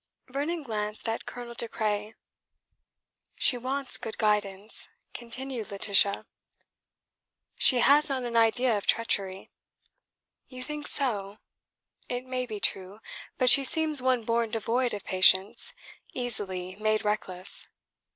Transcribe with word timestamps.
Vernon 0.27 0.63
glanced 0.63 1.07
at 1.07 1.27
Colonel 1.27 1.53
De 1.53 1.69
Craye. 1.69 2.15
"She 3.35 3.55
wants 3.55 3.97
good 3.97 4.17
guidance," 4.17 4.89
continued 5.13 5.69
Laetitia. 5.69 6.25
"She 7.59 7.81
has 7.81 8.09
not 8.09 8.23
an 8.23 8.35
idea 8.35 8.75
of 8.75 8.87
treachery." 8.87 9.51
"You 10.47 10.63
think 10.63 10.87
so? 10.87 11.37
It 12.09 12.25
may 12.25 12.47
be 12.47 12.59
true. 12.59 12.99
But 13.37 13.51
she 13.51 13.63
seems 13.63 14.01
one 14.01 14.23
born 14.23 14.49
devoid 14.49 14.95
of 14.95 15.03
patience, 15.05 15.75
easily 16.15 16.75
made 16.77 17.05
reckless. 17.05 17.67